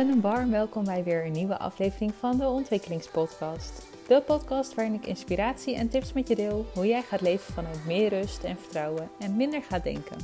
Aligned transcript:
Een 0.00 0.20
warm 0.20 0.50
welkom 0.50 0.84
bij 0.84 1.04
weer 1.04 1.24
een 1.26 1.32
nieuwe 1.32 1.58
aflevering 1.58 2.12
van 2.18 2.38
de 2.38 2.48
Ontwikkelingspodcast. 2.48 3.86
De 4.08 4.22
podcast 4.26 4.74
waarin 4.74 4.94
ik 4.94 5.06
inspiratie 5.06 5.74
en 5.74 5.88
tips 5.88 6.12
met 6.12 6.28
je 6.28 6.34
deel 6.34 6.66
hoe 6.74 6.86
jij 6.86 7.02
gaat 7.02 7.20
leven 7.20 7.54
vanuit 7.54 7.86
meer 7.86 8.08
rust 8.08 8.44
en 8.44 8.58
vertrouwen 8.58 9.10
en 9.18 9.36
minder 9.36 9.62
gaat 9.62 9.82
denken. 9.82 10.16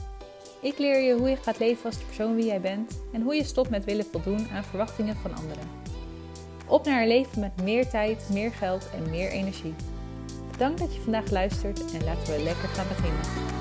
Ik 0.61 0.79
leer 0.79 1.01
je 1.01 1.15
hoe 1.15 1.29
je 1.29 1.37
gaat 1.37 1.59
leven 1.59 1.85
als 1.85 1.99
de 1.99 2.05
persoon 2.05 2.35
wie 2.35 2.45
jij 2.45 2.61
bent 2.61 3.01
en 3.13 3.23
hoe 3.23 3.35
je 3.35 3.45
stopt 3.45 3.71
met 3.71 3.85
willen 3.85 4.05
voldoen 4.05 4.49
aan 4.49 4.65
verwachtingen 4.65 5.17
van 5.17 5.35
anderen. 5.35 5.69
Op 6.67 6.85
naar 6.85 7.03
een 7.03 7.09
leven 7.09 7.41
met 7.41 7.63
meer 7.63 7.89
tijd, 7.89 8.29
meer 8.33 8.53
geld 8.53 8.91
en 8.95 9.11
meer 9.11 9.31
energie. 9.31 9.75
Bedankt 10.51 10.79
dat 10.79 10.95
je 10.95 11.01
vandaag 11.01 11.31
luistert 11.31 11.93
en 11.93 12.05
laten 12.05 12.37
we 12.37 12.43
lekker 12.43 12.69
gaan 12.69 12.89
beginnen. 12.89 13.55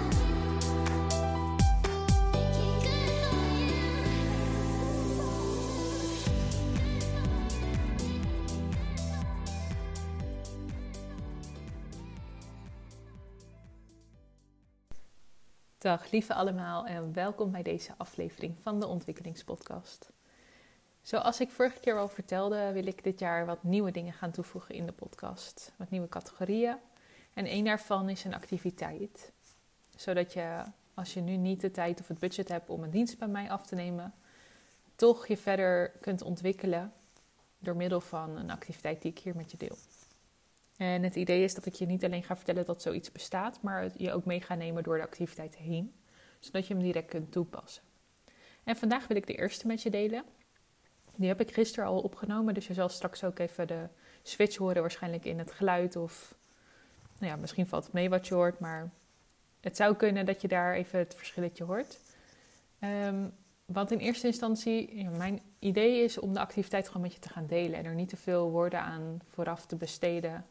Dag 15.85 16.11
lieve 16.11 16.33
allemaal 16.33 16.85
en 16.85 17.13
welkom 17.13 17.51
bij 17.51 17.61
deze 17.61 17.93
aflevering 17.97 18.57
van 18.61 18.79
de 18.79 18.87
Ontwikkelingspodcast. 18.87 20.11
Zoals 21.01 21.39
ik 21.39 21.51
vorige 21.51 21.79
keer 21.79 21.97
al 21.97 22.07
vertelde, 22.07 22.71
wil 22.71 22.87
ik 22.87 23.03
dit 23.03 23.19
jaar 23.19 23.45
wat 23.45 23.63
nieuwe 23.63 23.91
dingen 23.91 24.13
gaan 24.13 24.31
toevoegen 24.31 24.75
in 24.75 24.85
de 24.85 24.91
podcast. 24.91 25.73
Wat 25.77 25.89
nieuwe 25.89 26.09
categorieën. 26.09 26.77
En 27.33 27.45
één 27.45 27.65
daarvan 27.65 28.09
is 28.09 28.23
een 28.23 28.33
activiteit. 28.33 29.31
Zodat 29.95 30.33
je, 30.33 30.63
als 30.93 31.13
je 31.13 31.21
nu 31.21 31.35
niet 31.35 31.61
de 31.61 31.71
tijd 31.71 31.99
of 31.99 32.07
het 32.07 32.19
budget 32.19 32.47
hebt 32.47 32.69
om 32.69 32.83
een 32.83 32.91
dienst 32.91 33.17
bij 33.17 33.27
mij 33.27 33.49
af 33.49 33.65
te 33.65 33.75
nemen, 33.75 34.13
toch 34.95 35.27
je 35.27 35.37
verder 35.37 35.91
kunt 36.01 36.21
ontwikkelen 36.21 36.93
door 37.59 37.75
middel 37.75 38.01
van 38.01 38.37
een 38.37 38.51
activiteit 38.51 39.01
die 39.01 39.11
ik 39.11 39.19
hier 39.19 39.35
met 39.35 39.51
je 39.51 39.57
deel. 39.57 39.77
En 40.77 41.03
het 41.03 41.15
idee 41.15 41.43
is 41.43 41.53
dat 41.53 41.65
ik 41.65 41.73
je 41.73 41.85
niet 41.85 42.03
alleen 42.03 42.23
ga 42.23 42.35
vertellen 42.35 42.65
dat 42.65 42.81
zoiets 42.81 43.11
bestaat, 43.11 43.61
maar 43.61 43.91
je 43.97 44.13
ook 44.13 44.25
mee 44.25 44.41
ga 44.41 44.55
nemen 44.55 44.83
door 44.83 44.97
de 44.97 45.03
activiteit 45.03 45.55
heen, 45.55 45.95
zodat 46.39 46.67
je 46.67 46.73
hem 46.73 46.83
direct 46.83 47.09
kunt 47.09 47.31
toepassen. 47.31 47.83
En 48.63 48.75
vandaag 48.75 49.07
wil 49.07 49.17
ik 49.17 49.27
de 49.27 49.35
eerste 49.35 49.67
met 49.67 49.81
je 49.81 49.89
delen. 49.89 50.23
Die 51.15 51.27
heb 51.27 51.41
ik 51.41 51.53
gisteren 51.53 51.89
al 51.89 51.99
opgenomen, 51.99 52.53
dus 52.53 52.67
je 52.67 52.73
zal 52.73 52.89
straks 52.89 53.23
ook 53.23 53.39
even 53.39 53.67
de 53.67 53.87
switch 54.23 54.57
horen, 54.57 54.81
waarschijnlijk 54.81 55.25
in 55.25 55.39
het 55.39 55.51
geluid 55.51 55.95
of 55.95 56.35
nou 57.19 57.31
ja, 57.31 57.37
misschien 57.37 57.67
valt 57.67 57.83
het 57.83 57.93
mee 57.93 58.09
wat 58.09 58.27
je 58.27 58.33
hoort, 58.33 58.59
maar 58.59 58.91
het 59.59 59.75
zou 59.75 59.95
kunnen 59.95 60.25
dat 60.25 60.41
je 60.41 60.47
daar 60.47 60.73
even 60.73 60.99
het 60.99 61.15
verschilletje 61.15 61.63
hoort. 61.63 61.99
Um, 62.79 63.33
want 63.65 63.91
in 63.91 63.97
eerste 63.97 64.27
instantie, 64.27 65.09
mijn 65.09 65.41
idee 65.59 66.03
is 66.03 66.19
om 66.19 66.33
de 66.33 66.39
activiteit 66.39 66.87
gewoon 66.87 67.01
met 67.01 67.13
je 67.13 67.19
te 67.19 67.29
gaan 67.29 67.47
delen 67.47 67.79
en 67.79 67.85
er 67.85 67.95
niet 67.95 68.09
te 68.09 68.17
veel 68.17 68.51
woorden 68.51 68.79
aan 68.79 69.21
vooraf 69.25 69.65
te 69.65 69.75
besteden 69.75 70.45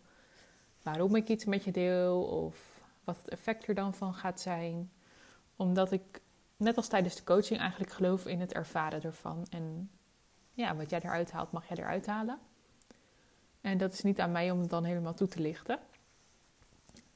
waarom 0.85 1.17
ik 1.17 1.29
iets 1.29 1.45
met 1.45 1.65
je 1.65 1.71
deel 1.71 2.23
of 2.23 2.81
wat 3.05 3.17
het 3.17 3.29
effect 3.29 3.69
er 3.69 3.75
dan 3.75 3.95
van 3.95 4.15
gaat 4.15 4.41
zijn. 4.41 4.91
Omdat 5.57 5.93
ik, 5.93 6.21
net 6.57 6.77
als 6.77 6.89
tijdens 6.89 7.17
de 7.17 7.25
coaching, 7.25 7.61
eigenlijk 7.61 7.93
geloof 7.93 8.27
in 8.27 8.41
het 8.41 8.53
ervaren 8.53 9.03
ervan. 9.03 9.47
En 9.51 9.91
ja, 10.53 10.77
wat 10.77 10.91
jij 10.91 11.01
eruit 11.01 11.31
haalt, 11.31 11.53
mag 11.53 11.69
jij 11.69 11.77
eruit 11.77 12.07
halen. 12.07 12.39
En 13.61 13.79
dat 13.79 13.93
is 13.93 14.03
niet 14.03 14.21
aan 14.21 14.33
mij 14.33 14.51
om 14.51 14.61
het 14.61 14.71
dan 14.71 14.85
helemaal 14.85 15.15
toe 15.15 15.29
te 15.29 15.41
lichten. 15.41 15.79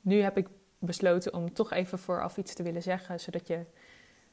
Nu 0.00 0.20
heb 0.20 0.36
ik 0.36 0.48
besloten 0.78 1.34
om 1.34 1.52
toch 1.52 1.72
even 1.72 1.98
vooraf 1.98 2.36
iets 2.36 2.54
te 2.54 2.62
willen 2.62 2.82
zeggen, 2.82 3.20
zodat 3.20 3.46
je 3.46 3.54
een 3.54 3.66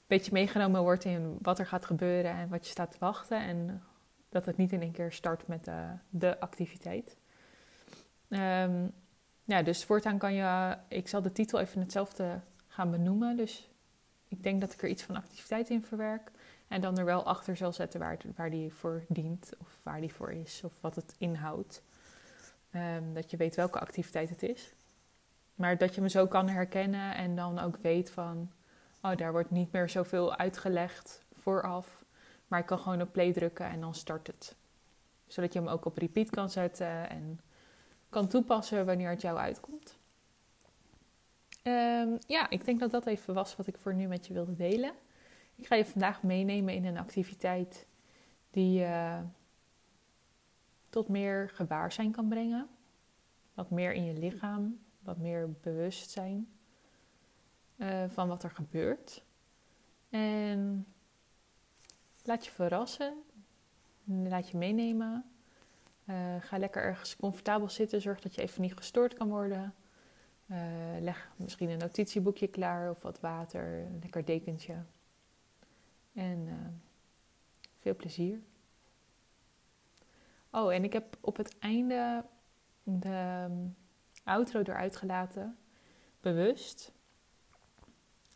beetje 0.08 0.32
meegenomen 0.32 0.82
wordt 0.82 1.06
in 1.06 1.38
wat 1.42 1.60
er 1.60 1.66
gaat 1.66 1.86
gebeuren 1.86 2.32
en 2.32 2.50
wat 2.50 2.66
je 2.66 2.72
staat 2.72 2.92
te 2.92 3.00
wachten. 3.00 3.40
En 3.40 3.84
dat 4.30 4.46
het 4.46 4.58
niet 4.58 4.72
in 4.72 4.82
één 4.82 4.92
keer 4.92 5.12
start 5.12 5.48
met 5.48 5.66
de, 5.66 5.88
de 6.10 6.40
activiteit. 6.40 7.18
Um, 8.30 8.94
ja, 9.46 9.62
dus 9.62 9.84
voortaan 9.84 10.18
kan 10.18 10.34
je, 10.34 10.78
ik 10.88 11.08
zal 11.08 11.22
de 11.22 11.32
titel 11.32 11.60
even 11.60 11.82
hetzelfde 11.82 12.40
gaan 12.68 12.92
benoemen. 12.92 13.38
Dus 13.38 13.70
ik 14.28 14.44
denk 14.44 14.62
dat 14.62 14.74
ik 14.74 14.82
er 14.82 14.90
iets 14.90 15.04
van 15.04 15.16
activiteit 15.16 15.70
in 15.70 15.84
verwerk. 15.84 16.32
En 16.68 16.82
dan 16.82 16.98
er 16.98 17.06
wel 17.06 17.24
achter 17.24 17.58
zal 17.58 17.74
zetten 17.74 18.00
waar, 18.00 18.18
waar 18.36 18.50
die 18.50 18.74
voor 18.74 19.04
dient, 19.08 19.52
of 19.60 19.78
waar 19.84 20.02
die 20.02 20.14
voor 20.14 20.32
is, 20.32 20.62
of 20.64 20.82
wat 20.82 20.96
het 20.96 21.16
inhoudt. 21.18 21.84
Um, 22.76 23.14
dat 23.14 23.32
je 23.32 23.38
weet 23.38 23.56
welke 23.56 23.80
activiteit 23.80 24.30
het 24.30 24.44
is. 24.44 24.74
Maar 25.56 25.78
dat 25.78 25.96
je 25.96 26.02
me 26.02 26.10
zo 26.10 26.28
kan 26.28 26.50
herkennen 26.50 27.16
en 27.16 27.36
dan 27.36 27.60
ook 27.60 27.78
weet 27.78 28.12
van, 28.12 28.52
oh, 29.02 29.16
daar 29.16 29.32
wordt 29.32 29.52
niet 29.52 29.72
meer 29.72 29.90
zoveel 29.90 30.36
uitgelegd 30.36 31.26
vooraf. 31.34 32.04
Maar 32.48 32.60
ik 32.60 32.66
kan 32.66 32.80
gewoon 32.80 33.02
op 33.02 33.12
play 33.12 33.34
drukken 33.34 33.66
en 33.66 33.80
dan 33.80 33.96
start 33.96 34.28
het. 34.28 34.56
Zodat 35.28 35.54
je 35.54 35.60
hem 35.60 35.68
ook 35.68 35.86
op 35.86 35.98
repeat 35.98 36.30
kan 36.30 36.50
zetten 36.50 37.10
en 37.10 37.40
kan 38.10 38.28
toepassen 38.28 38.86
wanneer 38.86 39.10
het 39.10 39.22
jou 39.22 39.38
uitkomt. 39.38 39.98
Um, 41.64 42.18
ja, 42.28 42.50
ik 42.50 42.66
denk 42.66 42.80
dat 42.80 42.92
dat 42.92 43.06
even 43.06 43.34
was 43.34 43.56
wat 43.56 43.68
ik 43.68 43.78
voor 43.78 43.94
nu 43.94 44.08
met 44.08 44.28
je 44.28 44.34
wilde 44.34 44.56
delen. 44.56 44.94
Ik 45.56 45.68
ga 45.68 45.76
je 45.76 45.86
vandaag 45.86 46.24
meenemen 46.24 46.74
in 46.74 46.86
een 46.86 46.98
activiteit 46.98 47.86
die 48.52 48.80
je 48.80 49.22
tot 50.90 51.08
meer 51.08 51.50
gewaarzijn 51.50 52.12
kan 52.12 52.28
brengen. 52.28 52.68
Wat 53.54 53.70
meer 53.70 53.94
in 53.94 54.06
je 54.06 54.14
lichaam, 54.14 54.80
wat 55.00 55.18
meer 55.18 55.52
bewustzijn 55.62 56.48
uh, 57.78 58.04
van 58.08 58.28
wat 58.28 58.44
er 58.44 58.52
gebeurt. 58.52 59.24
En 60.10 60.88
laat 62.24 62.46
je 62.46 62.52
verrassen, 62.52 63.14
laat 64.04 64.50
je 64.50 64.58
meenemen 64.58 65.26
uh, 66.06 66.36
ga 66.40 66.58
lekker 66.58 66.84
ergens 66.84 67.16
comfortabel 67.16 67.70
zitten. 67.70 68.02
Zorg 68.02 68.22
dat 68.22 68.36
je 68.36 68.42
even 68.42 68.62
niet 68.62 68.76
gestoord 68.76 69.14
kan 69.14 69.30
worden. 69.30 69.74
Uh, 70.48 70.58
leg 71.00 71.32
misschien 71.36 71.70
een 71.70 71.78
notitieboekje 71.78 72.48
klaar 72.48 72.90
of 72.90 73.02
wat 73.02 73.20
water, 73.20 73.80
een 73.80 74.00
lekker 74.02 74.26
dekentje. 74.26 74.76
En 76.14 76.48
uh, 76.48 76.54
veel 77.80 77.96
plezier. 77.96 78.40
Oh, 80.52 80.74
en 80.74 80.84
ik 80.84 80.94
heb 80.94 81.18
op 81.22 81.38
het 81.38 81.58
einde 81.60 82.26
de 82.84 83.46
um, 83.50 83.76
outro 84.24 84.60
eruit 84.60 84.96
gelaten, 84.96 85.58
bewust. 86.22 86.92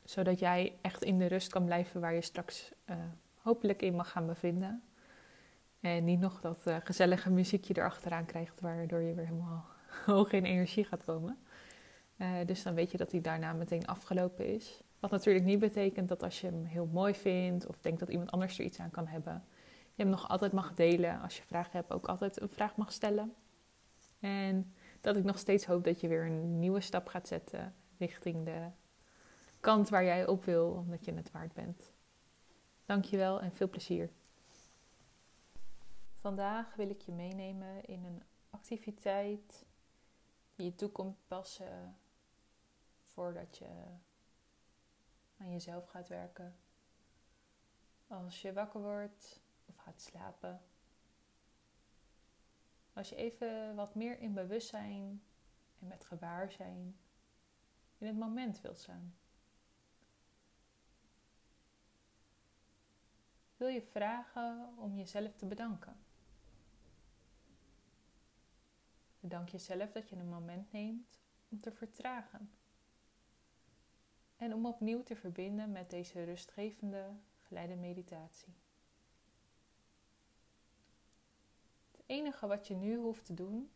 Zodat 0.03 0.39
jij 0.39 0.77
echt 0.81 1.03
in 1.03 1.17
de 1.17 1.25
rust 1.25 1.49
kan 1.49 1.65
blijven 1.65 2.01
waar 2.01 2.13
je 2.13 2.21
straks 2.21 2.71
hopelijk 3.41 3.81
in 3.81 3.95
mag 3.95 4.11
gaan 4.11 4.25
bevinden. 4.25 4.83
En 5.79 6.03
niet 6.03 6.19
nog 6.19 6.41
dat 6.41 6.61
uh, 6.67 6.77
gezellige 6.83 7.29
muziekje 7.29 7.77
erachteraan 7.77 8.25
krijgt, 8.25 8.61
waardoor 8.61 9.01
je 9.01 9.13
weer 9.13 9.25
helemaal 9.25 9.65
hoog 10.05 10.31
in 10.31 10.43
energie 10.43 10.83
gaat 10.83 11.03
komen. 11.03 11.37
Uh, 12.17 12.31
dus 12.45 12.63
dan 12.63 12.73
weet 12.73 12.91
je 12.91 12.97
dat 12.97 13.11
hij 13.11 13.21
daarna 13.21 13.53
meteen 13.53 13.85
afgelopen 13.85 14.45
is. 14.45 14.81
Wat 14.99 15.11
natuurlijk 15.11 15.45
niet 15.45 15.59
betekent 15.59 16.09
dat 16.09 16.23
als 16.23 16.41
je 16.41 16.47
hem 16.47 16.65
heel 16.65 16.89
mooi 16.91 17.13
vindt 17.15 17.67
of 17.67 17.81
denkt 17.81 17.99
dat 17.99 18.09
iemand 18.09 18.31
anders 18.31 18.59
er 18.59 18.65
iets 18.65 18.79
aan 18.79 18.91
kan 18.91 19.07
hebben, 19.07 19.43
je 19.95 20.03
hem 20.03 20.11
nog 20.11 20.29
altijd 20.29 20.51
mag 20.51 20.73
delen. 20.73 21.21
Als 21.21 21.37
je 21.37 21.43
vragen 21.43 21.71
hebt, 21.71 21.91
ook 21.91 22.07
altijd 22.07 22.41
een 22.41 22.49
vraag 22.49 22.75
mag 22.75 22.91
stellen. 22.91 23.33
En 24.19 24.73
dat 25.01 25.15
ik 25.15 25.23
nog 25.23 25.39
steeds 25.39 25.65
hoop 25.65 25.83
dat 25.83 26.01
je 26.01 26.07
weer 26.07 26.25
een 26.25 26.59
nieuwe 26.59 26.81
stap 26.81 27.07
gaat 27.07 27.27
zetten 27.27 27.73
richting 27.97 28.45
de 28.45 28.67
kant 29.59 29.89
waar 29.89 30.03
jij 30.03 30.27
op 30.27 30.45
wil, 30.45 30.69
omdat 30.69 31.05
je 31.05 31.13
het 31.13 31.31
waard 31.31 31.53
bent. 31.53 31.91
Dankjewel 32.85 33.41
en 33.41 33.51
veel 33.51 33.69
plezier. 33.69 34.09
Vandaag 36.19 36.75
wil 36.75 36.89
ik 36.89 37.01
je 37.01 37.11
meenemen 37.11 37.85
in 37.85 38.05
een 38.05 38.23
activiteit 38.49 39.65
die 40.55 40.65
je 40.65 40.75
toe 40.75 40.89
komt 40.89 41.27
passen 41.27 41.97
voordat 43.01 43.57
je 43.57 43.85
aan 45.37 45.51
jezelf 45.51 45.85
gaat 45.85 46.07
werken. 46.07 46.55
Als 48.07 48.41
je 48.41 48.53
wakker 48.53 48.81
wordt 48.81 49.41
of 49.65 49.75
gaat 49.75 50.01
slapen. 50.01 50.61
Als 52.93 53.09
je 53.09 53.15
even 53.15 53.75
wat 53.75 53.95
meer 53.95 54.19
in 54.19 54.33
bewustzijn 54.33 55.23
en 55.79 55.87
met 55.87 56.05
gewaarzijn 56.05 56.99
in 57.97 58.07
het 58.07 58.17
moment 58.17 58.61
wilt 58.61 58.79
staan. 58.79 59.15
Wil 63.57 63.67
je 63.67 63.81
vragen 63.81 64.73
om 64.77 64.95
jezelf 64.95 65.35
te 65.35 65.45
bedanken? 65.45 66.07
Bedank 69.19 69.49
jezelf 69.49 69.91
dat 69.91 70.09
je 70.09 70.15
een 70.15 70.29
moment 70.29 70.71
neemt 70.71 71.19
om 71.49 71.59
te 71.59 71.71
vertragen. 71.71 72.51
En 74.35 74.53
om 74.53 74.65
opnieuw 74.65 75.03
te 75.03 75.15
verbinden 75.15 75.71
met 75.71 75.89
deze 75.89 76.23
rustgevende 76.23 77.13
geleide 77.37 77.75
meditatie. 77.75 78.53
Het 81.91 82.03
enige 82.05 82.47
wat 82.47 82.67
je 82.67 82.75
nu 82.75 82.97
hoeft 82.97 83.25
te 83.25 83.33
doen 83.33 83.71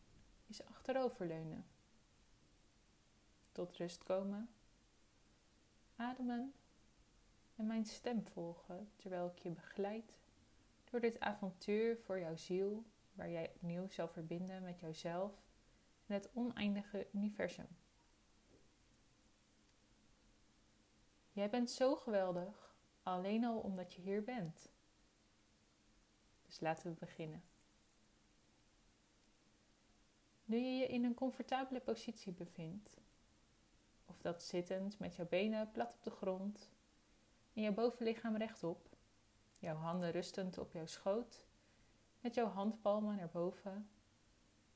is 0.48 0.66
achteroverleunen. 0.66 1.66
Tot 3.52 3.78
rust 3.78 4.04
komen. 4.04 4.50
Ademen 5.96 6.54
en 7.56 7.68
mijn 7.68 7.86
stem 7.86 8.28
volgen 8.28 8.92
terwijl 8.96 9.28
ik 9.36 9.40
je 9.40 9.50
begeleid 9.50 10.14
door 10.90 11.00
dit 11.00 11.20
avontuur 11.20 11.98
voor 11.98 12.20
jouw 12.20 12.36
ziel, 12.36 12.84
waar 13.14 13.30
jij 13.30 13.52
opnieuw 13.56 13.90
zal 13.90 14.08
verbinden 14.08 14.64
met 14.64 14.80
jouzelf 14.80 15.48
en 16.06 16.14
het 16.14 16.30
oneindige 16.34 17.08
universum. 17.12 17.68
Jij 21.32 21.50
bent 21.50 21.72
zo 21.72 21.96
geweldig, 21.96 22.76
alleen 23.04 23.46
al 23.46 23.60
omdat 23.60 23.94
je 23.94 24.02
hier 24.02 24.24
bent. 24.24 24.72
Dus 26.42 26.60
laten 26.60 26.92
we 26.92 27.00
beginnen. 27.00 27.44
Nu 30.46 30.58
je 30.58 30.78
je 30.78 30.88
in 30.88 31.04
een 31.04 31.14
comfortabele 31.14 31.80
positie 31.80 32.34
bevindt, 32.34 32.98
of 34.06 34.22
dat 34.22 34.44
zittend 34.44 35.00
met 35.00 35.16
jouw 35.16 35.28
benen 35.28 35.72
plat 35.72 35.94
op 35.94 36.04
de 36.04 36.12
grond 36.12 36.72
en 37.54 37.62
jouw 37.62 37.74
bovenlichaam 37.74 38.38
rechtop, 38.38 38.90
jouw 39.58 39.76
handen 39.76 40.12
rustend 40.12 40.58
op 40.58 40.74
jouw 40.74 40.86
schoot, 40.86 41.46
met 42.24 42.36
jouw 42.36 42.48
handpalmen 42.48 43.16
naar 43.16 43.30
boven, 43.30 43.90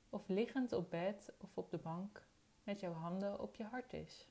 of 0.09 0.27
liggend 0.27 0.71
op 0.71 0.89
bed 0.89 1.33
of 1.38 1.57
op 1.57 1.69
de 1.69 1.77
bank 1.77 2.27
met 2.63 2.79
jouw 2.79 2.94
handen 2.94 3.39
op 3.39 3.55
je 3.55 3.63
hart 3.63 3.94
is. 3.94 4.27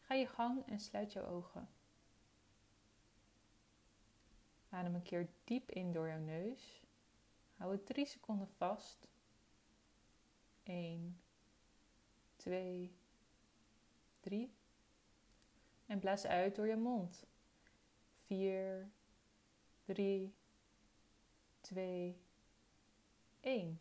Ga 0.00 0.14
je 0.14 0.26
gang 0.26 0.66
en 0.66 0.80
sluit 0.80 1.12
je 1.12 1.26
ogen. 1.26 1.68
Adem 4.68 4.94
een 4.94 5.02
keer 5.02 5.28
diep 5.44 5.70
in 5.70 5.92
door 5.92 6.06
jouw 6.06 6.18
neus. 6.18 6.82
Hou 7.54 7.72
het 7.72 7.86
drie 7.86 8.06
seconden 8.06 8.48
vast. 8.48 9.08
1, 10.62 11.20
2, 12.36 12.96
3. 14.20 14.54
En 15.86 15.98
blaas 15.98 16.26
uit 16.26 16.56
door 16.56 16.66
je 16.66 16.76
mond. 16.76 17.26
4, 18.16 18.90
3, 19.92 20.34
2, 21.60 22.16
1. 23.40 23.80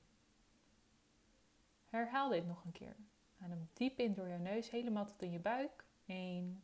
Herhaal 1.89 2.29
dit 2.29 2.45
nog 2.45 2.63
een 2.63 2.71
keer. 2.71 2.95
Adem 3.41 3.67
diep 3.73 3.99
in 3.99 4.13
door 4.13 4.27
je 4.27 4.37
neus, 4.37 4.69
helemaal 4.69 5.05
tot 5.05 5.21
in 5.21 5.31
je 5.31 5.39
buik. 5.39 5.85
1, 6.05 6.63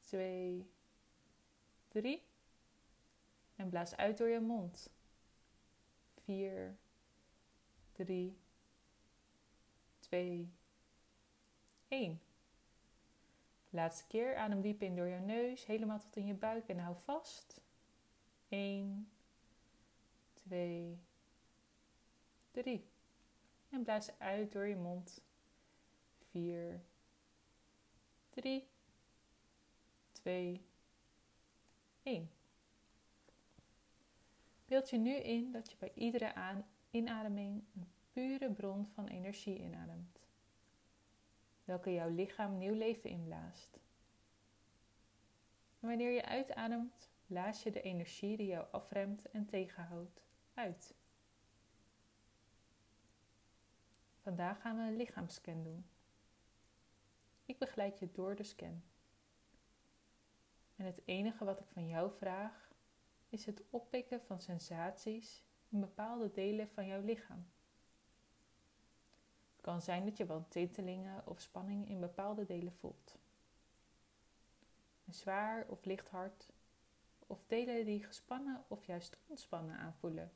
2, 0.00 0.70
3. 1.88 2.22
En 3.56 3.68
blaas 3.68 3.96
uit 3.96 4.18
door 4.18 4.28
je 4.28 4.40
mond. 4.40 4.90
4, 6.24 6.76
3, 7.92 8.38
2, 9.98 10.52
1. 11.88 12.20
Laatste 13.70 14.06
keer, 14.06 14.36
adem 14.36 14.60
diep 14.60 14.82
in 14.82 14.96
door 14.96 15.06
je 15.06 15.18
neus, 15.18 15.66
helemaal 15.66 15.98
tot 15.98 16.16
in 16.16 16.26
je 16.26 16.34
buik 16.34 16.68
en 16.68 16.78
hou 16.78 16.96
vast. 16.96 17.60
1, 18.48 19.08
2, 20.34 20.98
3. 22.50 22.84
En 23.68 23.82
blaas 23.82 24.18
uit 24.18 24.52
door 24.52 24.66
je 24.66 24.76
mond. 24.76 25.20
4, 26.30 26.80
3, 28.30 28.68
2, 30.12 30.66
1. 32.02 32.30
Beeld 34.64 34.90
je 34.90 34.96
nu 34.96 35.14
in 35.14 35.52
dat 35.52 35.70
je 35.70 35.76
bij 35.78 35.92
iedere 35.94 36.62
inademing 36.90 37.64
een 37.74 37.88
pure 38.12 38.50
bron 38.50 38.86
van 38.86 39.06
energie 39.06 39.58
inademt, 39.58 40.20
welke 41.64 41.92
jouw 41.92 42.08
lichaam 42.08 42.58
nieuw 42.58 42.74
leven 42.74 43.10
inblaast. 43.10 43.78
Wanneer 45.78 46.10
je 46.10 46.24
uitademt, 46.24 47.10
blaas 47.26 47.62
je 47.62 47.70
de 47.70 47.80
energie 47.80 48.36
die 48.36 48.46
jou 48.46 48.66
afremt 48.70 49.30
en 49.30 49.46
tegenhoudt 49.46 50.22
uit. 50.54 50.94
Vandaag 54.22 54.60
gaan 54.60 54.76
we 54.76 54.82
een 54.82 54.96
lichaamscan 54.96 55.62
doen. 55.62 55.86
Ik 57.44 57.58
begeleid 57.58 57.98
je 57.98 58.12
door 58.12 58.34
de 58.34 58.42
scan. 58.42 58.82
En 60.76 60.84
het 60.84 61.02
enige 61.04 61.44
wat 61.44 61.60
ik 61.60 61.66
van 61.68 61.88
jou 61.88 62.12
vraag 62.12 62.72
is 63.28 63.46
het 63.46 63.62
oppikken 63.70 64.20
van 64.20 64.40
sensaties 64.40 65.42
in 65.68 65.80
bepaalde 65.80 66.30
delen 66.30 66.68
van 66.68 66.86
jouw 66.86 67.00
lichaam. 67.00 67.46
Het 69.52 69.60
kan 69.60 69.82
zijn 69.82 70.04
dat 70.04 70.16
je 70.16 70.26
wel 70.26 70.48
tintelingen 70.48 71.26
of 71.26 71.40
spanning 71.40 71.88
in 71.88 72.00
bepaalde 72.00 72.44
delen 72.44 72.72
voelt. 72.72 73.18
Een 75.06 75.14
zwaar 75.14 75.66
of 75.68 75.84
licht 75.84 76.08
hart, 76.08 76.48
of 77.26 77.46
delen 77.46 77.84
die 77.84 78.04
gespannen 78.04 78.64
of 78.68 78.84
juist 78.84 79.18
ontspannen 79.26 79.78
aanvoelen. 79.78 80.32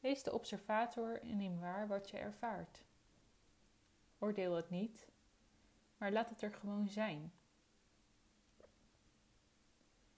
Wees 0.00 0.22
de 0.22 0.32
observator 0.32 1.22
en 1.22 1.36
neem 1.36 1.60
waar 1.60 1.88
wat 1.88 2.10
je 2.10 2.16
ervaart. 2.16 2.84
Oordeel 4.18 4.54
het 4.54 4.70
niet, 4.70 5.08
maar 5.96 6.12
laat 6.12 6.28
het 6.28 6.42
er 6.42 6.52
gewoon 6.52 6.88
zijn. 6.88 7.32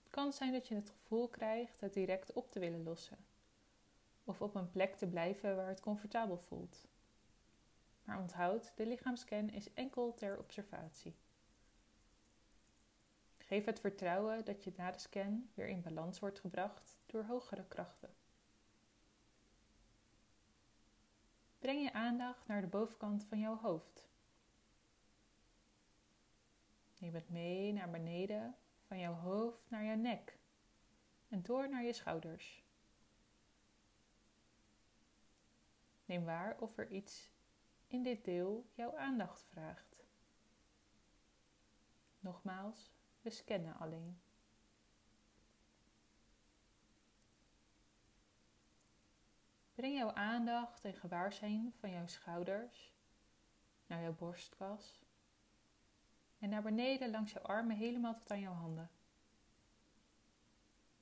Het 0.03 0.09
kan 0.09 0.33
zijn 0.33 0.51
dat 0.51 0.67
je 0.67 0.75
het 0.75 0.89
gevoel 0.89 1.27
krijgt 1.27 1.81
het 1.81 1.93
direct 1.93 2.33
op 2.33 2.51
te 2.51 2.59
willen 2.59 2.83
lossen, 2.83 3.17
of 4.23 4.41
op 4.41 4.55
een 4.55 4.71
plek 4.71 4.95
te 4.95 5.07
blijven 5.07 5.55
waar 5.55 5.67
het 5.67 5.79
comfortabel 5.79 6.37
voelt. 6.37 6.87
Maar 8.03 8.19
onthoud, 8.19 8.71
de 8.75 8.85
lichaamscan 8.85 9.49
is 9.49 9.73
enkel 9.73 10.13
ter 10.13 10.37
observatie. 10.37 11.15
Geef 13.45 13.65
het 13.65 13.79
vertrouwen 13.79 14.45
dat 14.45 14.63
je 14.63 14.73
na 14.75 14.91
de 14.91 14.99
scan 14.99 15.49
weer 15.53 15.67
in 15.67 15.81
balans 15.81 16.19
wordt 16.19 16.39
gebracht 16.39 16.97
door 17.05 17.23
hogere 17.23 17.65
krachten. 17.67 18.15
Breng 21.59 21.81
je 21.81 21.93
aandacht 21.93 22.47
naar 22.47 22.61
de 22.61 22.67
bovenkant 22.67 23.23
van 23.23 23.39
jouw 23.39 23.57
hoofd. 23.57 24.07
Neem 26.97 27.13
het 27.13 27.29
mee 27.29 27.73
naar 27.73 27.89
beneden, 27.89 28.55
van 28.87 28.99
jouw 28.99 29.13
hoofd 29.13 29.69
naar 29.69 29.83
je 29.83 29.95
nek 29.95 30.37
en 31.27 31.41
door 31.41 31.69
naar 31.69 31.83
je 31.83 31.93
schouders. 31.93 32.63
Neem 36.05 36.25
waar 36.25 36.59
of 36.59 36.77
er 36.77 36.91
iets 36.91 37.29
in 37.87 38.03
dit 38.03 38.25
deel 38.25 38.65
jouw 38.73 38.97
aandacht 38.97 39.41
vraagt. 39.41 40.03
Nogmaals, 42.19 42.94
we 43.25 43.31
scannen 43.31 43.77
alleen. 43.79 44.19
Breng 49.73 49.95
jouw 49.97 50.13
aandacht 50.13 50.85
en 50.85 50.93
gewaarzijn 50.93 51.73
van 51.79 51.91
jouw 51.91 52.07
schouders 52.07 52.93
naar 53.87 54.01
jouw 54.01 54.13
borstkas 54.13 55.01
en 56.39 56.49
naar 56.49 56.61
beneden 56.61 57.09
langs 57.09 57.31
jouw 57.31 57.43
armen 57.43 57.75
helemaal 57.75 58.15
tot 58.15 58.31
aan 58.31 58.39
jouw 58.39 58.53
handen. 58.53 58.89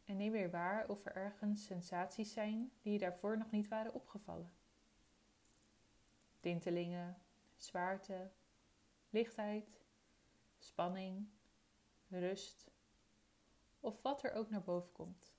En 0.05 0.17
neem 0.17 0.31
weer 0.31 0.51
waar 0.51 0.87
of 0.87 1.05
er 1.05 1.15
ergens 1.15 1.65
sensaties 1.65 2.33
zijn 2.33 2.71
die 2.81 2.93
je 2.93 2.99
daarvoor 2.99 3.37
nog 3.37 3.51
niet 3.51 3.67
waren 3.67 3.93
opgevallen. 3.93 4.51
Tintelingen, 6.39 7.17
zwaarte, 7.57 8.31
lichtheid, 9.09 9.81
spanning, 10.59 11.27
rust 12.09 12.71
of 13.79 14.01
wat 14.01 14.23
er 14.23 14.33
ook 14.33 14.49
naar 14.49 14.63
boven 14.63 14.91
komt. 14.91 15.33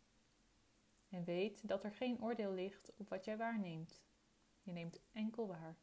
En 1.09 1.25
weet 1.25 1.69
dat 1.69 1.85
er 1.85 1.93
geen 1.93 2.23
oordeel 2.23 2.53
ligt 2.53 2.93
op 2.97 3.09
wat 3.09 3.25
jij 3.25 3.37
waarneemt. 3.37 4.03
Je 4.63 4.73
neemt 4.73 5.01
enkel 5.13 5.47
waar. 5.47 5.77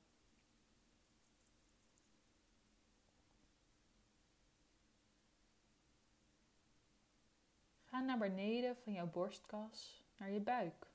Ga 7.84 8.00
naar 8.00 8.18
beneden 8.18 8.78
van 8.78 8.94
jouw 8.94 9.10
borstkas 9.10 10.04
naar 10.18 10.32
je 10.32 10.40
buik, 10.40 10.88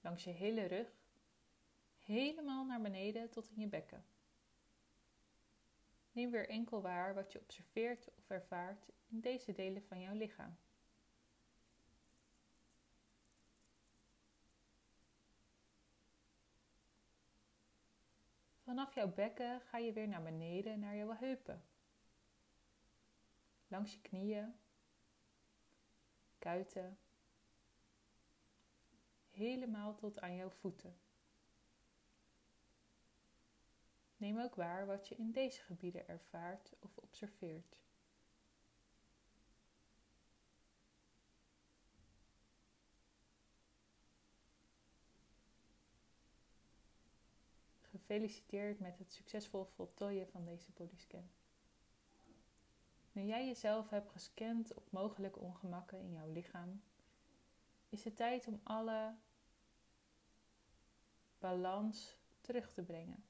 langs 0.00 0.24
je 0.24 0.30
hele 0.30 0.64
rug, 0.64 0.88
helemaal 1.98 2.64
naar 2.64 2.80
beneden 2.80 3.30
tot 3.30 3.48
in 3.48 3.60
je 3.60 3.68
bekken. 3.68 4.04
Neem 6.12 6.30
weer 6.30 6.48
enkel 6.48 6.80
waar 6.82 7.14
wat 7.14 7.32
je 7.32 7.40
observeert 7.40 8.08
of 8.18 8.30
ervaart 8.30 8.88
in 9.08 9.20
deze 9.20 9.52
delen 9.52 9.82
van 9.82 10.00
jouw 10.00 10.14
lichaam. 10.14 10.56
Vanaf 18.62 18.94
jouw 18.94 19.12
bekken 19.12 19.60
ga 19.60 19.78
je 19.78 19.92
weer 19.92 20.08
naar 20.08 20.22
beneden 20.22 20.80
naar 20.80 20.96
jouw 20.96 21.12
heupen. 21.12 21.64
Langs 23.68 23.92
je 23.92 24.00
knieën, 24.00 24.54
kuiten, 26.38 26.98
helemaal 29.30 29.94
tot 29.94 30.20
aan 30.20 30.36
jouw 30.36 30.50
voeten. 30.50 30.96
Neem 34.22 34.38
ook 34.40 34.54
waar 34.54 34.86
wat 34.86 35.08
je 35.08 35.14
in 35.14 35.32
deze 35.32 35.62
gebieden 35.62 36.08
ervaart 36.08 36.72
of 36.78 36.96
observeert. 36.98 37.76
Gefeliciteerd 47.80 48.80
met 48.80 48.98
het 48.98 49.12
succesvol 49.12 49.64
voltooien 49.64 50.28
van 50.28 50.44
deze 50.44 50.70
bodyscan. 50.70 51.30
Nu 53.12 53.22
jij 53.22 53.46
jezelf 53.46 53.90
hebt 53.90 54.10
gescand 54.10 54.74
op 54.74 54.92
mogelijke 54.92 55.38
ongemakken 55.38 55.98
in 55.98 56.12
jouw 56.12 56.32
lichaam, 56.32 56.82
is 57.88 58.04
het 58.04 58.16
tijd 58.16 58.46
om 58.46 58.60
alle 58.62 59.14
balans 61.38 62.16
terug 62.40 62.72
te 62.72 62.82
brengen. 62.82 63.24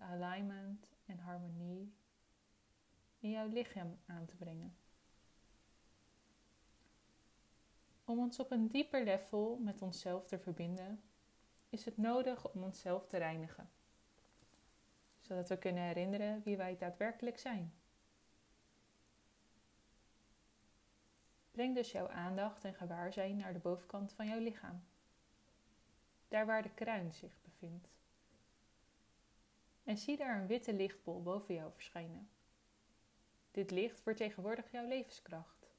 Alignment 0.00 0.88
en 1.06 1.18
harmonie 1.18 1.94
in 3.18 3.30
jouw 3.30 3.48
lichaam 3.48 3.98
aan 4.06 4.26
te 4.26 4.36
brengen. 4.36 4.76
Om 8.04 8.18
ons 8.18 8.38
op 8.38 8.50
een 8.50 8.68
dieper 8.68 9.04
level 9.04 9.58
met 9.58 9.82
onszelf 9.82 10.26
te 10.26 10.38
verbinden, 10.38 11.02
is 11.68 11.84
het 11.84 11.96
nodig 11.96 12.52
om 12.52 12.62
onszelf 12.62 13.06
te 13.06 13.16
reinigen, 13.16 13.70
zodat 15.20 15.48
we 15.48 15.58
kunnen 15.58 15.82
herinneren 15.82 16.42
wie 16.42 16.56
wij 16.56 16.76
daadwerkelijk 16.76 17.38
zijn. 17.38 17.74
Breng 21.50 21.74
dus 21.74 21.92
jouw 21.92 22.08
aandacht 22.08 22.64
en 22.64 22.74
gewaarzijn 22.74 23.36
naar 23.36 23.52
de 23.52 23.58
bovenkant 23.58 24.12
van 24.12 24.26
jouw 24.26 24.40
lichaam, 24.40 24.84
daar 26.28 26.46
waar 26.46 26.62
de 26.62 26.74
kruin 26.74 27.12
zich 27.12 27.40
bevindt. 27.42 27.99
En 29.90 29.98
zie 29.98 30.16
daar 30.16 30.40
een 30.40 30.46
witte 30.46 30.72
lichtbol 30.72 31.22
boven 31.22 31.54
jou 31.54 31.72
verschijnen. 31.72 32.30
Dit 33.50 33.70
licht 33.70 34.00
vertegenwoordigt 34.00 34.70
jouw 34.70 34.86
levenskracht. 34.86 35.70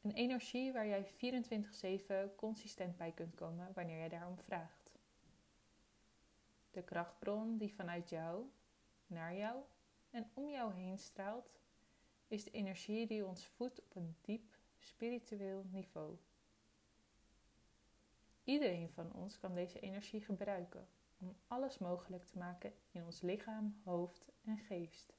Een 0.00 0.12
energie 0.12 0.72
waar 0.72 0.86
jij 0.86 1.04
24/7 1.04 2.34
consistent 2.36 2.96
bij 2.96 3.12
kunt 3.12 3.34
komen 3.34 3.72
wanneer 3.74 3.98
jij 3.98 4.08
daarom 4.08 4.38
vraagt. 4.38 4.90
De 6.70 6.82
krachtbron 6.82 7.56
die 7.56 7.74
vanuit 7.74 8.08
jou, 8.08 8.50
naar 9.06 9.34
jou 9.34 9.62
en 10.10 10.30
om 10.34 10.48
jou 10.48 10.74
heen 10.74 10.98
straalt, 10.98 11.60
is 12.28 12.44
de 12.44 12.50
energie 12.50 13.06
die 13.06 13.26
ons 13.26 13.46
voedt 13.46 13.80
op 13.80 13.94
een 13.96 14.16
diep 14.20 14.56
spiritueel 14.78 15.64
niveau. 15.70 16.16
Iedereen 18.44 18.90
van 18.90 19.12
ons 19.12 19.38
kan 19.38 19.54
deze 19.54 19.80
energie 19.80 20.20
gebruiken 20.20 20.88
om 21.22 21.36
alles 21.46 21.78
mogelijk 21.78 22.24
te 22.24 22.38
maken 22.38 22.72
in 22.90 23.04
ons 23.04 23.20
lichaam, 23.20 23.80
hoofd 23.84 24.32
en 24.44 24.58
geest. 24.58 25.14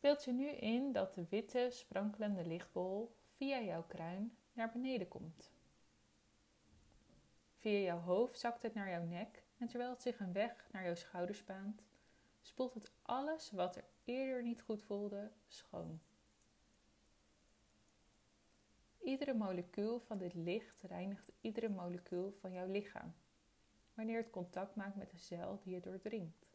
Beeld 0.00 0.24
je 0.24 0.32
nu 0.32 0.48
in 0.48 0.92
dat 0.92 1.14
de 1.14 1.26
witte, 1.28 1.68
sprankelende 1.70 2.46
lichtbol 2.46 3.16
via 3.26 3.60
jouw 3.60 3.82
kruin 3.82 4.36
naar 4.52 4.70
beneden 4.72 5.08
komt. 5.08 5.52
Via 7.58 7.78
jouw 7.78 8.00
hoofd 8.00 8.38
zakt 8.38 8.62
het 8.62 8.74
naar 8.74 8.90
jouw 8.90 9.04
nek 9.04 9.42
en 9.58 9.66
terwijl 9.66 9.90
het 9.90 10.02
zich 10.02 10.20
een 10.20 10.32
weg 10.32 10.68
naar 10.72 10.84
jouw 10.84 10.94
schouders 10.94 11.44
baant, 11.44 11.82
spoelt 12.40 12.74
het 12.74 12.92
alles 13.02 13.50
wat 13.50 13.76
er 13.76 13.84
eerder 14.04 14.42
niet 14.42 14.62
goed 14.62 14.82
voelde 14.82 15.30
schoon. 15.46 16.00
Iedere 19.04 19.34
molecuul 19.34 19.98
van 20.00 20.18
dit 20.18 20.34
licht 20.34 20.82
reinigt 20.82 21.32
iedere 21.40 21.68
molecuul 21.68 22.32
van 22.32 22.52
jouw 22.52 22.66
lichaam, 22.66 23.14
wanneer 23.94 24.16
het 24.16 24.30
contact 24.30 24.76
maakt 24.76 24.96
met 24.96 25.10
de 25.10 25.18
cel 25.18 25.60
die 25.62 25.74
het 25.74 25.84
doordringt. 25.84 26.46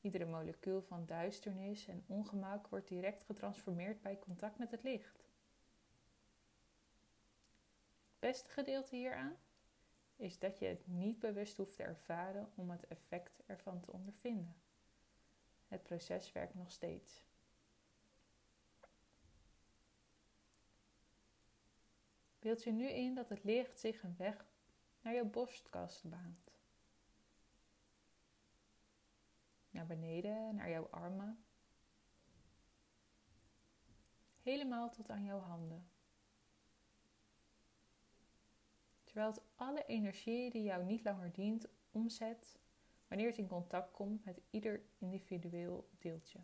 Iedere 0.00 0.24
molecuul 0.24 0.82
van 0.82 1.06
duisternis 1.06 1.86
en 1.86 2.04
ongemak 2.06 2.68
wordt 2.68 2.88
direct 2.88 3.22
getransformeerd 3.22 4.02
bij 4.02 4.18
contact 4.18 4.58
met 4.58 4.70
het 4.70 4.82
licht. 4.82 5.16
Het 8.10 8.18
beste 8.18 8.50
gedeelte 8.50 8.96
hieraan 8.96 9.36
is 10.16 10.38
dat 10.38 10.58
je 10.58 10.66
het 10.66 10.86
niet 10.86 11.18
bewust 11.18 11.56
hoeft 11.56 11.76
te 11.76 11.82
ervaren 11.82 12.52
om 12.54 12.70
het 12.70 12.86
effect 12.86 13.42
ervan 13.46 13.80
te 13.80 13.92
ondervinden. 13.92 14.56
Het 15.66 15.82
proces 15.82 16.32
werkt 16.32 16.54
nog 16.54 16.70
steeds. 16.70 17.27
Beeld 22.48 22.62
je 22.62 22.72
nu 22.72 22.88
in 22.88 23.14
dat 23.14 23.28
het 23.28 23.44
licht 23.44 23.80
zich 23.80 24.02
een 24.02 24.16
weg 24.16 24.46
naar 25.00 25.14
je 25.14 25.24
borstkast 25.24 26.08
baant. 26.08 26.52
Naar 29.70 29.86
beneden, 29.86 30.54
naar 30.54 30.70
jouw 30.70 30.88
armen. 30.90 31.44
Helemaal 34.42 34.90
tot 34.90 35.10
aan 35.10 35.24
jouw 35.24 35.40
handen. 35.40 35.90
Terwijl 39.04 39.30
het 39.30 39.42
alle 39.54 39.86
energie 39.86 40.50
die 40.50 40.62
jou 40.62 40.84
niet 40.84 41.04
langer 41.04 41.32
dient 41.32 41.68
omzet 41.90 42.58
wanneer 43.08 43.28
het 43.28 43.38
in 43.38 43.48
contact 43.48 43.90
komt 43.90 44.24
met 44.24 44.40
ieder 44.50 44.82
individueel 44.98 45.88
deeltje. 45.98 46.40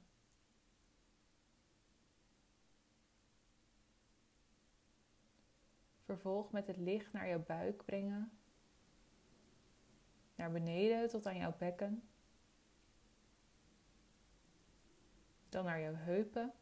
Vervolg 6.04 6.50
met 6.50 6.66
het 6.66 6.76
licht 6.76 7.12
naar 7.12 7.28
jouw 7.28 7.44
buik 7.44 7.84
brengen, 7.84 8.38
naar 10.34 10.52
beneden 10.52 11.08
tot 11.08 11.26
aan 11.26 11.36
jouw 11.36 11.56
bekken, 11.58 12.08
dan 15.48 15.64
naar 15.64 15.80
jouw 15.80 15.94
heupen, 15.94 16.52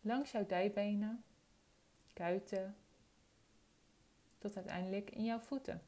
langs 0.00 0.30
jouw 0.30 0.46
dijbenen, 0.46 1.24
kuiten, 2.12 2.76
tot 4.38 4.56
uiteindelijk 4.56 5.10
in 5.10 5.24
jouw 5.24 5.40
voeten. 5.40 5.82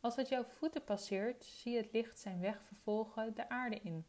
Als 0.00 0.16
het 0.16 0.28
jouw 0.28 0.44
voeten 0.44 0.84
passeert, 0.84 1.44
zie 1.44 1.72
je 1.72 1.78
het 1.82 1.92
licht 1.92 2.18
zijn 2.18 2.40
weg 2.40 2.62
vervolgen 2.62 3.34
de 3.34 3.48
aarde 3.48 3.80
in. 3.80 4.06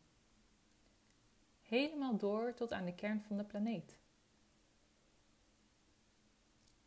Helemaal 1.73 2.17
door 2.17 2.53
tot 2.53 2.71
aan 2.71 2.85
de 2.85 2.95
kern 2.95 3.21
van 3.21 3.37
de 3.37 3.43
planeet. 3.43 3.97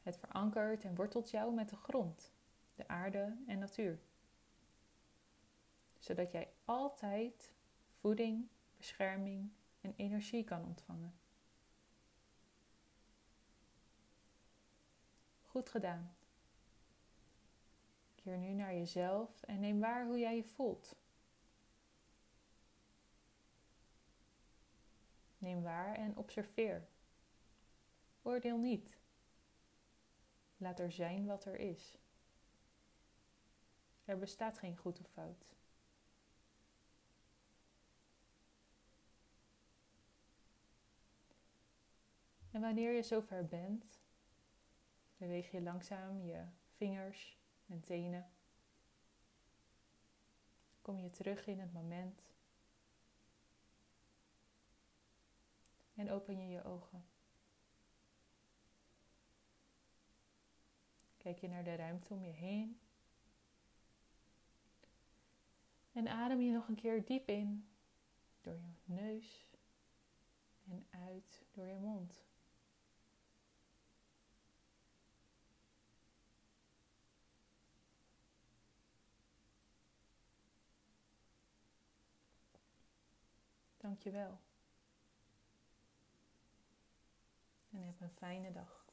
Het 0.02 0.16
verankert 0.16 0.84
en 0.84 0.94
wortelt 0.94 1.30
jou 1.30 1.54
met 1.54 1.68
de 1.68 1.76
grond, 1.76 2.32
de 2.74 2.88
aarde 2.88 3.36
en 3.46 3.58
natuur. 3.58 3.98
Zodat 5.98 6.32
jij 6.32 6.52
altijd 6.64 7.52
voeding, 7.86 8.48
bescherming 8.76 9.50
en 9.80 9.94
energie 9.96 10.44
kan 10.44 10.64
ontvangen. 10.64 11.14
Goed 15.42 15.68
gedaan. 15.68 16.16
Keer 18.14 18.38
nu 18.38 18.52
naar 18.52 18.74
jezelf 18.74 19.42
en 19.42 19.60
neem 19.60 19.80
waar 19.80 20.06
hoe 20.06 20.18
jij 20.18 20.36
je 20.36 20.44
voelt. 20.44 20.96
Neem 25.46 25.62
waar 25.62 25.94
en 25.94 26.16
observeer. 26.16 26.88
Oordeel 28.22 28.58
niet. 28.58 28.98
Laat 30.56 30.80
er 30.80 30.92
zijn 30.92 31.26
wat 31.26 31.44
er 31.44 31.58
is. 31.58 31.98
Er 34.04 34.18
bestaat 34.18 34.58
geen 34.58 34.76
goed 34.76 35.00
of 35.00 35.08
fout. 35.08 35.46
En 42.50 42.60
wanneer 42.60 42.92
je 42.92 43.02
zover 43.02 43.46
bent, 43.46 44.00
beweeg 45.16 45.50
je 45.50 45.62
langzaam 45.62 46.20
je 46.22 46.44
vingers 46.76 47.38
en 47.66 47.80
tenen. 47.80 48.30
Kom 50.82 50.98
je 50.98 51.10
terug 51.10 51.46
in 51.46 51.60
het 51.60 51.72
moment. 51.72 52.35
En 55.96 56.10
open 56.10 56.38
je 56.38 56.48
je 56.48 56.64
ogen. 56.64 57.04
Kijk 61.16 61.38
je 61.38 61.48
naar 61.48 61.64
de 61.64 61.74
ruimte 61.74 62.14
om 62.14 62.24
je 62.24 62.32
heen. 62.32 62.80
En 65.92 66.08
adem 66.08 66.40
je 66.40 66.52
nog 66.52 66.68
een 66.68 66.74
keer 66.74 67.04
diep 67.04 67.28
in 67.28 67.68
door 68.40 68.54
je 68.54 68.72
neus 68.84 69.46
en 70.68 70.86
uit 70.90 71.42
door 71.52 71.66
je 71.66 71.78
mond. 71.78 72.24
Dank 83.76 84.02
je 84.02 84.10
wel. 84.10 84.40
En 87.76 87.83
heb 87.83 88.00
een 88.00 88.11
fijne 88.11 88.52
dag. 88.52 88.85